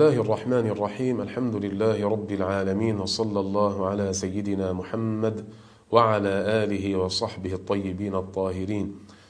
الله 0.00 0.20
الرحمن 0.20 0.66
الرحيم. 0.70 1.20
الحمد 1.20 1.56
لله 1.56 2.08
رب 2.08 2.30
العالمين 2.32 3.00
وصلى 3.00 3.40
الله 3.40 3.86
على 3.86 4.12
سيدنا 4.12 4.72
محمد 4.72 5.44
وعلى 5.92 6.34
آله 6.64 6.96
وصحبه 6.96 7.52
الطيبين 7.54 8.14
الطاهرين. 8.14 8.86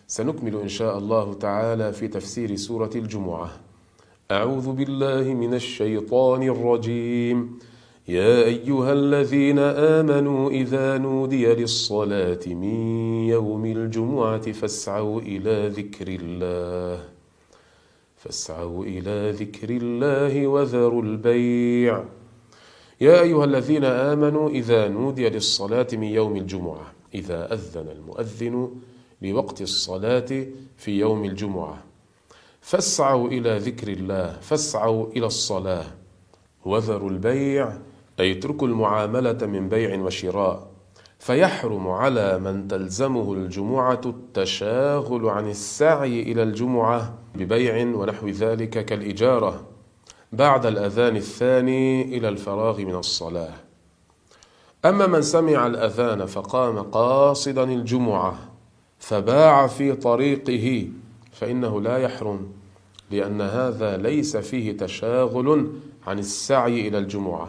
سنكمل 0.07 0.55
إن 0.57 0.69
شاء 0.69 0.99
الله 0.99 1.35
تعالى 1.35 1.93
في 1.93 2.09
تفسير 2.09 2.57
سورة 2.57 2.91
الجمعة. 2.95 3.51
أعوذ 4.31 4.73
بالله 4.73 5.35
من 5.35 5.55
الشيطان 5.55 6.43
الرجيم. 6.43 7.59
يا 8.09 8.45
أيها 8.45 8.93
الذين 8.93 9.59
آمنوا 9.99 10.51
إذا 10.51 10.99
نودي 10.99 11.47
للصلاة 11.47 12.45
من 12.47 12.77
يوم 13.35 13.65
الجمعة 13.67 14.53
فاسعوا 14.53 15.21
إلى 15.21 15.69
ذكر 15.69 16.09
الله. 16.21 17.20
فاسعوا 18.21 18.85
إلى 18.85 19.31
ذكر 19.31 19.71
الله 19.71 20.47
وذروا 20.47 21.03
البيع. 21.03 22.05
يا 23.01 23.21
أيها 23.21 23.45
الذين 23.45 23.85
آمنوا 23.85 24.49
إذا 24.49 24.89
نودي 24.89 25.29
للصلاة 25.29 25.87
من 25.93 26.05
يوم 26.05 26.37
الجمعة 26.37 26.93
إذا 27.15 27.55
أذن 27.55 27.89
المؤذن 27.89 28.71
لوقت 29.23 29.63
الصلاة 29.63 30.47
في 30.77 30.99
يوم 30.99 31.25
الجمعة 31.25 31.83
فاسعوا 32.61 33.29
إلى 33.29 33.59
ذكر 33.59 33.89
الله 33.89 34.39
فاسعوا 34.41 35.07
إلى 35.17 35.27
الصلاة 35.27 35.87
وذروا 36.65 37.11
البيع 37.11 37.73
أي 38.21 38.33
اتركوا 38.33 38.69
المعاملة 38.69 39.47
من 39.47 39.69
بيع 39.69 40.01
وشراء. 40.01 40.70
فيحرم 41.21 41.89
على 41.89 42.39
من 42.39 42.69
تلزمه 42.69 43.33
الجمعة 43.33 44.01
التشاغل 44.07 45.29
عن 45.29 45.51
السعي 45.51 46.23
إلى 46.23 46.43
الجمعة 46.43 47.15
ببيع 47.35 47.97
ونحو 47.97 48.29
ذلك 48.29 48.85
كالإجارة 48.85 49.63
بعد 50.33 50.67
الأذان 50.67 51.17
الثاني 51.17 52.03
إلى 52.03 52.29
الفراغ 52.29 52.81
من 52.81 52.95
الصلاة. 52.95 53.55
أما 54.85 55.07
من 55.07 55.23
سمع 55.23 55.67
الأذان 55.67 56.27
فقام 56.27 56.79
قاصدا 56.79 57.65
الجمعة 57.65 58.39
فباع 58.99 59.67
في 59.67 59.93
طريقه 59.93 60.89
فإنه 61.33 61.81
لا 61.81 61.99
يحرم 61.99 62.53
لأن 63.11 63.41
هذا 63.41 63.97
ليس 63.97 64.37
فيه 64.37 64.77
تشاغل 64.77 65.71
عن 66.07 66.19
السعي 66.19 66.89
إلى 66.89 66.99
الجمعة. 66.99 67.49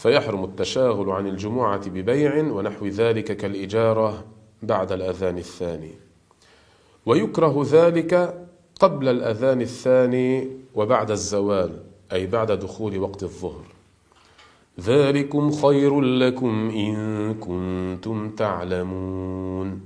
فيحرم 0.00 0.44
التشاغل 0.44 1.10
عن 1.10 1.26
الجمعة 1.26 1.88
ببيع 1.88 2.36
ونحو 2.36 2.86
ذلك 2.86 3.36
كالإجارة 3.36 4.24
بعد 4.62 4.92
الأذان 4.92 5.38
الثاني. 5.38 5.90
ويكره 7.06 7.66
ذلك 7.70 8.44
قبل 8.80 9.08
الأذان 9.08 9.60
الثاني 9.60 10.48
وبعد 10.74 11.10
الزوال 11.10 11.82
أي 12.12 12.26
بعد 12.26 12.52
دخول 12.52 12.98
وقت 12.98 13.22
الظهر. 13.22 13.64
ذلكم 14.80 15.50
خير 15.50 16.00
لكم 16.00 16.70
إن 16.70 17.34
كنتم 17.34 18.30
تعلمون. 18.30 19.80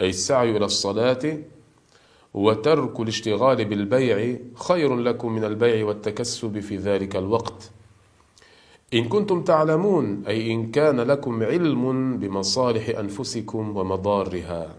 أي 0.00 0.08
السعي 0.08 0.56
إلى 0.56 0.64
الصلاة 0.64 1.38
وترك 2.34 3.00
الاشتغال 3.00 3.64
بالبيع 3.64 4.38
خير 4.54 4.96
لكم 4.96 5.32
من 5.32 5.44
البيع 5.44 5.86
والتكسب 5.86 6.60
في 6.60 6.76
ذلك 6.76 7.16
الوقت. 7.16 7.70
إن 8.96 9.08
كنتم 9.08 9.42
تعلمون 9.42 10.22
أي 10.28 10.52
إن 10.52 10.70
كان 10.70 11.00
لكم 11.00 11.42
علم 11.42 12.16
بمصالح 12.18 12.98
أنفسكم 12.98 13.76
ومضارها. 13.76 14.74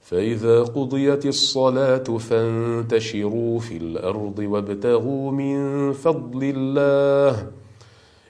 فإذا 0.00 0.62
قضيت 0.62 1.26
الصلاة 1.26 2.04
فانتشروا 2.18 3.58
في 3.58 3.76
الأرض 3.76 4.38
وابتغوا 4.38 5.32
من 5.32 5.92
فضل 5.92 6.52
الله. 6.56 7.46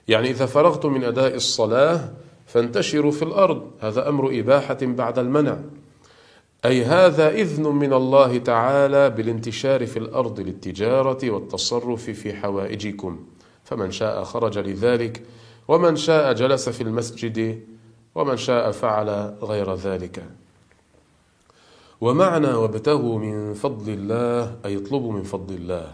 يعني 0.07 0.29
إذا 0.29 0.45
فرغتم 0.45 0.93
من 0.93 1.03
أداء 1.03 1.35
الصلاة 1.35 2.13
فانتشروا 2.45 3.11
في 3.11 3.23
الأرض. 3.23 3.61
هذا 3.79 4.09
أمر 4.09 4.39
إباحة 4.39 4.77
بعد 4.81 5.19
المنع. 5.19 5.57
أي 6.65 6.83
هذا 6.83 7.29
إذن 7.29 7.63
من 7.63 7.93
الله 7.93 8.37
تعالى 8.37 9.09
بالانتشار 9.09 9.85
في 9.85 9.99
الأرض 9.99 10.39
للتجارة 10.39 11.29
والتصرف 11.29 12.09
في 12.09 12.33
حوائجكم. 12.33 13.19
فمن 13.69 13.91
شاء 13.91 14.23
خرج 14.23 14.57
لذلك 14.57 15.23
ومن 15.67 15.95
شاء 15.95 16.33
جلس 16.33 16.69
في 16.69 16.81
المسجد 16.81 17.63
ومن 18.15 18.37
شاء 18.37 18.71
فعل 18.71 19.09
غير 19.41 19.73
ذلك. 19.73 20.25
ومعنى 22.01 22.47
وابتغوا 22.47 23.19
من 23.19 23.53
فضل 23.53 23.93
الله 23.93 24.55
أي 24.65 24.77
اطلبوا 24.77 25.13
من 25.13 25.23
فضل 25.23 25.55
الله 25.55 25.93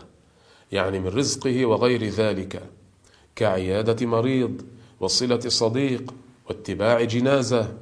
يعني 0.72 1.00
من 1.00 1.08
رزقه 1.08 1.66
وغير 1.66 2.04
ذلك 2.04 2.64
كعيادة 3.36 4.06
مريض 4.06 4.62
وصلة 5.00 5.40
صديق 5.40 6.14
واتباع 6.50 7.04
جنازة 7.04 7.74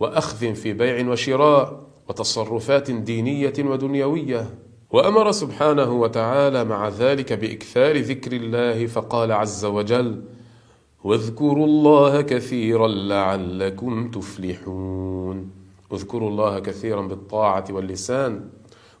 وأخذ 0.00 0.54
في 0.54 0.72
بيع 0.72 1.08
وشراء 1.08 1.80
وتصرفات 2.08 2.90
دينية 2.90 3.54
ودنيوية. 3.58 4.50
وأمر 4.92 5.30
سبحانه 5.30 5.92
وتعالى 5.92 6.64
مع 6.64 6.88
ذلك 6.88 7.32
بإكثار 7.32 7.96
ذكر 7.96 8.32
الله 8.32 8.86
فقال 8.86 9.32
عز 9.32 9.64
وجل 9.64 10.22
واذكروا 11.04 11.66
الله 11.66 12.20
كثيرا 12.20 12.88
لعلكم 12.88 14.10
تفلحون. 14.10 15.50
اذكروا 15.92 16.30
الله 16.30 16.58
كثيرا 16.58 17.02
بالطاعة 17.02 17.64
واللسان 17.70 18.48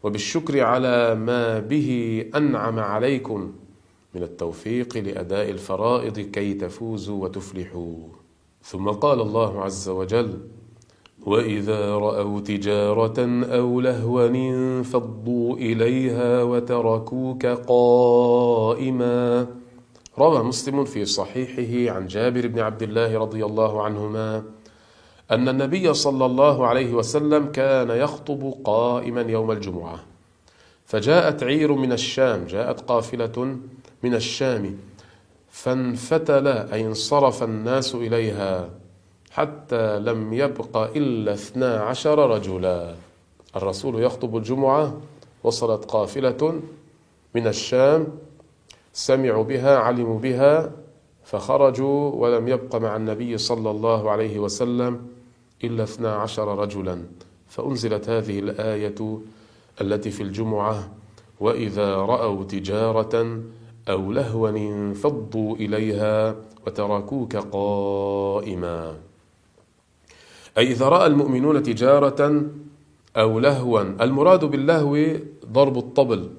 وبالشكر 0.02 0.60
على 0.60 1.14
ما 1.14 1.58
به 1.58 2.24
أنعم 2.34 2.78
عليكم. 2.78 3.52
من 4.14 4.22
التوفيق 4.22 4.96
لأداء 4.96 5.50
الفرائض 5.50 6.18
كي 6.20 6.54
تفوزوا 6.54 7.22
وتفلحوا. 7.24 8.08
ثم 8.62 8.88
قال 8.88 9.20
الله 9.20 9.62
عز 9.62 9.88
وجل 9.88 10.38
وإذا 11.26 11.94
رأوا 11.94 12.40
تجارة 12.40 13.44
أو 13.44 13.80
لهوا 13.80 14.26
انفضوا 14.26 15.56
إليها 15.56 16.42
وتركوك 16.42 17.46
قائما. 17.46 19.46
روى 20.18 20.42
مسلم 20.42 20.84
في 20.84 21.04
صحيحه 21.04 21.96
عن 21.96 22.06
جابر 22.06 22.46
بن 22.46 22.58
عبد 22.58 22.82
الله 22.82 23.18
رضي 23.18 23.44
الله 23.44 23.82
عنهما 23.82 24.42
أن 25.30 25.48
النبي 25.48 25.94
صلى 25.94 26.26
الله 26.26 26.66
عليه 26.66 26.94
وسلم 26.94 27.46
كان 27.46 27.90
يخطب 27.90 28.54
قائما 28.64 29.20
يوم 29.20 29.50
الجمعة. 29.50 30.00
فجاءت 30.86 31.42
عير 31.42 31.72
من 31.72 31.92
الشام 31.92 32.44
جاءت 32.44 32.80
قافلة 32.80 33.56
من 34.02 34.14
الشام 34.14 34.78
فانفتل 35.50 36.48
أي 36.48 36.86
انصرف 36.86 37.42
الناس 37.42 37.94
إليها. 37.94 38.70
حتى 39.30 39.98
لم 39.98 40.32
يبق 40.32 40.76
إلا 40.76 41.32
اثنا 41.32 41.80
عشر 41.80 42.30
رجلا. 42.30 42.94
الرسول 43.56 44.02
يخطب 44.02 44.36
الجمعة 44.36 45.00
وصلت 45.44 45.84
قافلة 45.84 46.60
من 47.34 47.46
الشام 47.46 48.06
سمعوا 48.92 49.44
بها 49.44 49.78
علموا 49.78 50.18
بها 50.18 50.70
فخرجوا 51.24 52.10
ولم 52.10 52.48
يبق 52.48 52.76
مع 52.76 52.96
النبي 52.96 53.38
صلى 53.38 53.70
الله 53.70 54.10
عليه 54.10 54.38
وسلم 54.38 55.06
إلا 55.64 55.82
اثنا 55.82 56.14
عشر 56.14 56.58
رجلا. 56.58 57.02
فأنزلت 57.48 58.08
هذه 58.08 58.38
الآية 58.38 59.18
التي 59.80 60.10
في 60.10 60.22
الجمعة 60.22 60.90
وإذا 61.40 61.96
رأوا 61.96 62.44
تجارة 62.44 63.40
أو 63.88 64.12
لهوا 64.12 64.48
انفضوا 64.48 65.56
إليها 65.56 66.36
وتركوك 66.66 67.36
قائما. 67.36 69.09
أي 70.58 70.72
إذا 70.72 70.88
رأى 70.88 71.06
المؤمنون 71.06 71.62
تجارة 71.62 72.42
أو 73.16 73.38
لهوا 73.38 73.80
المراد 73.80 74.44
باللهو 74.44 74.98
ضرب 75.52 75.78
الطبل. 75.78 76.30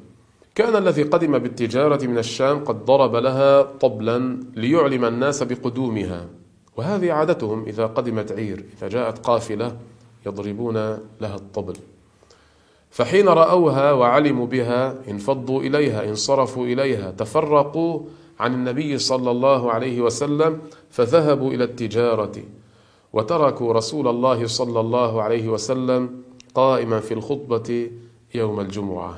كان 0.55 0.75
الذي 0.75 1.03
قدم 1.03 1.37
بالتجارة 1.37 2.05
من 2.05 2.17
الشام 2.17 2.63
قد 2.63 2.85
ضرب 2.85 3.15
لها 3.15 3.61
طبلا 3.61 4.39
ليعلم 4.55 5.05
الناس 5.05 5.43
بقدومها. 5.43 6.27
وهذه 6.77 7.11
عادتهم 7.11 7.65
إذا 7.65 7.85
قدمت 7.85 8.31
عير 8.31 8.65
إذا 8.77 8.87
جاءت 8.87 9.17
قافلة 9.17 9.77
يضربون 10.25 10.75
لها 11.21 11.35
الطبل. 11.35 11.73
فحين 12.91 13.27
رأوها 13.27 13.91
وعلموا 13.91 14.47
بها 14.47 14.95
انفضوا 15.09 15.61
إليها 15.61 16.09
انصرفوا 16.09 16.65
إليها 16.65 17.11
تفرقوا 17.11 17.99
عن 18.39 18.53
النبي 18.53 18.97
صلى 18.97 19.31
الله 19.31 19.71
عليه 19.71 20.01
وسلم 20.01 20.59
فذهبوا 20.89 21.53
إلى 21.53 21.63
التجارة. 21.63 22.31
وتركوا 23.13 23.73
رسول 23.73 24.07
الله 24.07 24.47
صلى 24.47 24.79
الله 24.79 25.21
عليه 25.21 25.49
وسلم 25.49 26.23
قائما 26.55 26.99
في 26.99 27.13
الخطبة 27.13 27.91
يوم 28.35 28.59
الجمعة. 28.59 29.15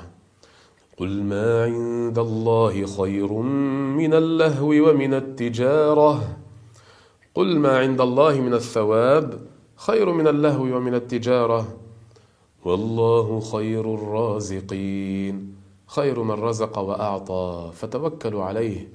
قل 0.98 1.24
ما 1.24 1.63
عند 1.63 2.19
الله 2.19 2.86
خير 2.86 3.34
من 3.98 4.13
اللهو 4.13 4.90
ومن 4.90 5.13
التجارة. 5.13 6.38
قل 7.36 7.57
ما 7.57 7.78
عند 7.78 8.01
الله 8.01 8.42
من 8.42 8.54
الثواب 8.54 9.40
خير 9.75 10.12
من 10.12 10.28
اللهو 10.28 10.63
ومن 10.78 10.94
التجارة. 10.94 11.68
والله 12.66 13.39
خير 13.39 13.94
الرازقين. 13.94 15.56
خير 15.88 16.24
من 16.24 16.31
رزق 16.31 16.80
وأعطى 16.80 17.72
فتوكلوا 17.74 18.44
عليه 18.44 18.89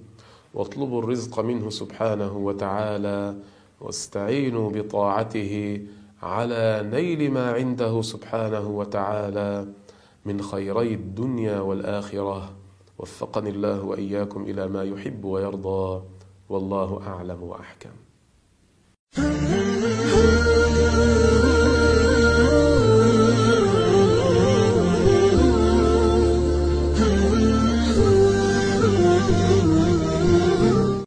واطلبوا 0.55 1.03
الرزق 1.03 1.41
منه 1.41 1.71
سبحانه 1.71 2.37
وتعالى 2.37 3.37
واستعينوا 3.81 4.71
بطاعته 4.71 5.83
على 6.23 6.83
نيل 6.93 7.31
ما 7.31 7.53
عنده 7.53 8.03
سبحانه 8.03 8.69
وتعالى 8.69 9.69
من 10.25 10.43
خيري 10.43 10.95
الدنيا 10.95 11.61
والآخرة. 11.61 12.57
وفقني 12.99 13.51
الله 13.51 13.83
وإياكم 13.83 14.43
إلى 14.43 14.69
ما 14.69 14.83
يحب 14.85 15.25
ويرضى. 15.25 16.03
والله 16.49 17.03
أعلم 17.07 17.43
وأحكم. 17.43 17.91